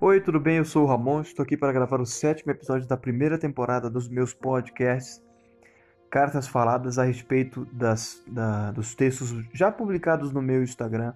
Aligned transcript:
Oi, 0.00 0.20
tudo 0.20 0.38
bem? 0.38 0.58
Eu 0.58 0.64
sou 0.64 0.84
o 0.84 0.86
Ramon, 0.86 1.22
estou 1.22 1.42
aqui 1.42 1.56
para 1.56 1.72
gravar 1.72 2.00
o 2.00 2.06
sétimo 2.06 2.52
episódio 2.52 2.86
da 2.86 2.96
primeira 2.96 3.36
temporada 3.36 3.90
dos 3.90 4.08
meus 4.08 4.32
podcasts, 4.32 5.20
cartas 6.08 6.46
faladas 6.46 7.00
a 7.00 7.02
respeito 7.02 7.64
das, 7.72 8.22
da, 8.28 8.70
dos 8.70 8.94
textos 8.94 9.34
já 9.52 9.72
publicados 9.72 10.30
no 10.30 10.40
meu 10.40 10.62
Instagram, 10.62 11.14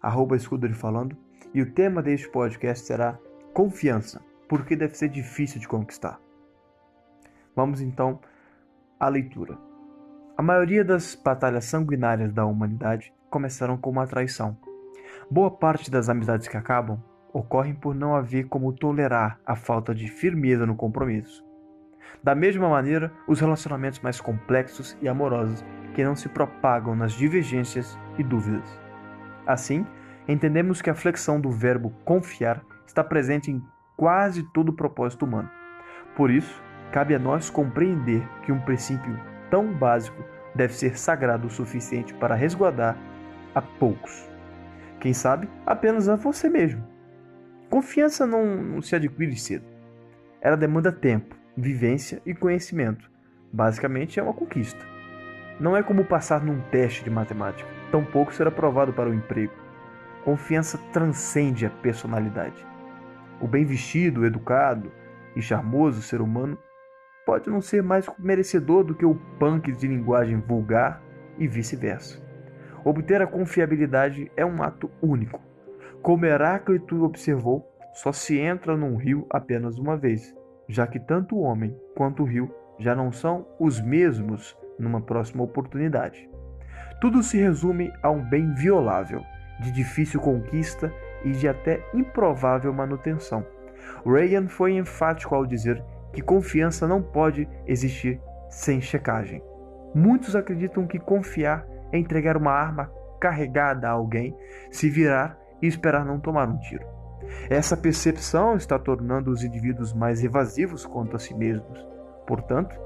arroba 0.00 0.38
Falando, 0.72 1.14
e 1.52 1.60
o 1.60 1.74
tema 1.74 2.02
deste 2.02 2.26
podcast 2.30 2.86
será 2.86 3.18
confiança, 3.52 4.22
porque 4.48 4.74
deve 4.74 4.96
ser 4.96 5.10
difícil 5.10 5.60
de 5.60 5.68
conquistar. 5.68 6.18
Vamos 7.54 7.82
então 7.82 8.18
à 8.98 9.10
leitura. 9.10 9.58
A 10.38 10.42
maioria 10.42 10.82
das 10.82 11.14
batalhas 11.14 11.66
sanguinárias 11.66 12.32
da 12.32 12.46
humanidade 12.46 13.12
começaram 13.28 13.76
com 13.76 13.90
uma 13.90 14.06
traição. 14.06 14.56
Boa 15.30 15.50
parte 15.50 15.90
das 15.90 16.08
amizades 16.08 16.48
que 16.48 16.56
acabam 16.56 16.98
ocorrem 17.32 17.74
por 17.74 17.94
não 17.94 18.14
haver 18.14 18.46
como 18.48 18.72
tolerar 18.72 19.38
a 19.46 19.56
falta 19.56 19.94
de 19.94 20.08
firmeza 20.08 20.66
no 20.66 20.76
compromisso. 20.76 21.44
Da 22.22 22.34
mesma 22.34 22.68
maneira, 22.68 23.12
os 23.26 23.40
relacionamentos 23.40 24.00
mais 24.00 24.20
complexos 24.20 24.96
e 25.00 25.08
amorosos 25.08 25.64
que 25.94 26.04
não 26.04 26.14
se 26.14 26.28
propagam 26.28 26.94
nas 26.94 27.12
divergências 27.12 27.98
e 28.18 28.22
dúvidas. 28.22 28.80
Assim, 29.46 29.86
entendemos 30.28 30.80
que 30.80 30.90
a 30.90 30.94
flexão 30.94 31.40
do 31.40 31.50
verbo 31.50 31.90
confiar 32.04 32.62
está 32.86 33.02
presente 33.02 33.50
em 33.50 33.62
quase 33.96 34.42
todo 34.52 34.68
o 34.68 34.74
propósito 34.74 35.24
humano. 35.24 35.50
Por 36.14 36.30
isso, 36.30 36.62
cabe 36.92 37.14
a 37.14 37.18
nós 37.18 37.50
compreender 37.50 38.26
que 38.42 38.52
um 38.52 38.60
princípio 38.60 39.18
tão 39.50 39.72
básico 39.72 40.22
deve 40.54 40.74
ser 40.74 40.98
sagrado 40.98 41.46
o 41.46 41.50
suficiente 41.50 42.14
para 42.14 42.34
resguardar 42.34 42.96
a 43.54 43.62
poucos. 43.62 44.28
Quem 45.00 45.12
sabe 45.12 45.48
apenas 45.66 46.08
a 46.08 46.16
você 46.16 46.48
mesmo. 46.48 46.86
Confiança 47.72 48.26
não, 48.26 48.54
não 48.54 48.82
se 48.82 48.94
adquire 48.94 49.34
cedo. 49.34 49.64
Ela 50.42 50.58
demanda 50.58 50.92
tempo, 50.92 51.34
vivência 51.56 52.20
e 52.26 52.34
conhecimento. 52.34 53.10
Basicamente 53.50 54.20
é 54.20 54.22
uma 54.22 54.34
conquista. 54.34 54.84
Não 55.58 55.74
é 55.74 55.82
como 55.82 56.04
passar 56.04 56.44
num 56.44 56.60
teste 56.70 57.02
de 57.02 57.08
matemática, 57.08 57.66
tampouco 57.90 58.34
ser 58.34 58.46
aprovado 58.46 58.92
para 58.92 59.08
o 59.08 59.14
emprego. 59.14 59.54
Confiança 60.22 60.76
transcende 60.92 61.64
a 61.64 61.70
personalidade. 61.70 62.62
O 63.40 63.48
bem 63.48 63.64
vestido, 63.64 64.26
educado 64.26 64.92
e 65.34 65.40
charmoso 65.40 66.02
ser 66.02 66.20
humano 66.20 66.58
pode 67.24 67.48
não 67.48 67.62
ser 67.62 67.82
mais 67.82 68.06
merecedor 68.18 68.84
do 68.84 68.94
que 68.94 69.06
o 69.06 69.14
punk 69.38 69.72
de 69.72 69.88
linguagem 69.88 70.36
vulgar 70.36 71.02
e 71.38 71.48
vice-versa. 71.48 72.20
Obter 72.84 73.22
a 73.22 73.26
confiabilidade 73.26 74.30
é 74.36 74.44
um 74.44 74.62
ato 74.62 74.90
único, 75.00 75.40
como 76.02 76.26
Heráclito 76.26 77.04
observou, 77.04 77.68
só 77.94 78.12
se 78.12 78.38
entra 78.38 78.76
num 78.76 78.96
rio 78.96 79.26
apenas 79.30 79.78
uma 79.78 79.96
vez, 79.96 80.34
já 80.68 80.86
que 80.86 80.98
tanto 80.98 81.36
o 81.36 81.42
homem 81.42 81.76
quanto 81.96 82.22
o 82.22 82.26
rio 82.26 82.52
já 82.78 82.94
não 82.94 83.12
são 83.12 83.46
os 83.60 83.80
mesmos 83.80 84.56
numa 84.78 85.00
próxima 85.00 85.44
oportunidade. 85.44 86.28
Tudo 87.00 87.22
se 87.22 87.38
resume 87.38 87.92
a 88.02 88.10
um 88.10 88.22
bem 88.28 88.52
violável, 88.54 89.22
de 89.60 89.70
difícil 89.70 90.20
conquista 90.20 90.92
e 91.24 91.30
de 91.32 91.46
até 91.46 91.84
improvável 91.94 92.72
manutenção. 92.72 93.46
Reagan 94.04 94.48
foi 94.48 94.72
enfático 94.72 95.34
ao 95.34 95.46
dizer 95.46 95.82
que 96.12 96.20
confiança 96.20 96.88
não 96.88 97.00
pode 97.00 97.48
existir 97.66 98.20
sem 98.48 98.80
checagem. 98.80 99.42
Muitos 99.94 100.34
acreditam 100.34 100.86
que 100.86 100.98
confiar 100.98 101.66
é 101.92 101.98
entregar 101.98 102.36
uma 102.36 102.52
arma 102.52 102.90
carregada 103.20 103.88
a 103.88 103.92
alguém, 103.92 104.36
se 104.70 104.90
virar 104.90 105.38
e 105.62 105.66
esperar 105.66 106.04
não 106.04 106.20
tomar 106.20 106.48
um 106.48 106.58
tiro. 106.58 106.84
Essa 107.48 107.76
percepção 107.76 108.56
está 108.56 108.78
tornando 108.78 109.30
os 109.30 109.42
indivíduos 109.42 109.92
mais 109.92 110.22
evasivos 110.22 110.84
quanto 110.84 111.16
a 111.16 111.18
si 111.18 111.34
mesmos. 111.34 111.86
Portanto, 112.26 112.78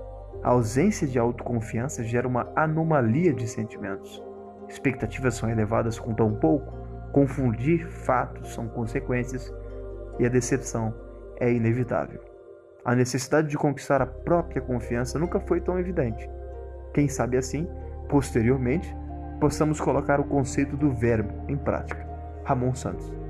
a 0.43 0.51
ausência 0.51 1.07
de 1.07 1.19
autoconfiança 1.19 2.05
gera 2.05 2.29
uma 2.29 2.49
anomalia 2.55 3.33
de 3.33 3.49
sentimentos. 3.49 4.23
Expectativas 4.69 5.35
são 5.35 5.49
elevadas 5.49 5.99
com 5.99 6.15
tão 6.15 6.35
pouco, 6.35 6.73
confundir 7.13 7.87
fatos 7.89 8.53
são 8.55 8.69
consequências 8.69 9.53
e 10.19 10.27
a 10.27 10.29
decepção 10.29 10.95
é 11.41 11.51
inevitável. 11.51 12.21
A 12.85 12.95
necessidade 12.95 13.49
de 13.49 13.57
conquistar 13.57 14.01
a 14.01 14.07
própria 14.07 14.63
confiança 14.63 15.19
nunca 15.19 15.41
foi 15.41 15.61
tão 15.61 15.79
evidente. 15.79 16.29
Quem 16.95 17.09
sabe 17.09 17.37
assim, 17.37 17.69
posteriormente, 18.09 18.95
possamos 19.41 19.81
colocar 19.81 20.21
o 20.21 20.25
conceito 20.25 20.77
do 20.77 20.93
verbo 20.93 21.33
em 21.49 21.57
prática. 21.57 22.06
Ramon 22.49 22.75
Santos. 22.75 23.26